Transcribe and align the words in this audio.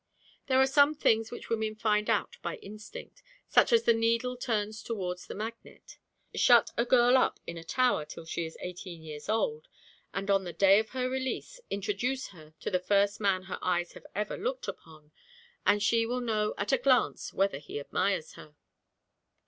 There 0.47 0.59
are 0.59 0.65
some 0.65 0.95
things 0.95 1.29
which 1.29 1.49
women 1.51 1.75
find 1.75 2.09
out 2.09 2.35
by 2.41 2.55
instinct, 2.55 3.21
just 3.53 3.71
as 3.71 3.83
the 3.83 3.93
needle 3.93 4.35
turns 4.35 4.81
towards 4.81 5.27
the 5.27 5.35
magnet. 5.35 5.99
Shut 6.33 6.71
a 6.75 6.85
girl 6.85 7.15
up 7.17 7.39
in 7.45 7.55
a 7.55 7.63
tower 7.63 8.03
till 8.05 8.25
she 8.25 8.43
is 8.47 8.57
eighteen 8.61 9.03
years 9.03 9.29
old, 9.29 9.67
and 10.11 10.31
on 10.31 10.43
the 10.43 10.53
day 10.53 10.79
of 10.79 10.89
her 10.97 11.07
release 11.07 11.59
introduce 11.69 12.29
her 12.29 12.55
to 12.61 12.71
the 12.71 12.79
first 12.79 13.19
man 13.21 13.43
her 13.43 13.59
eyes 13.61 13.91
have 13.93 14.07
ever 14.15 14.37
looked 14.39 14.67
upon, 14.67 15.11
and 15.67 15.83
she 15.83 16.07
will 16.07 16.19
know 16.19 16.55
at 16.57 16.71
a 16.71 16.79
glance 16.79 17.31
whether 17.31 17.59
he 17.59 17.79
admires 17.79 18.33
her. 18.33 18.55